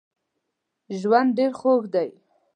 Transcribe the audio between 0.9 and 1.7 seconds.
ژوند ډېر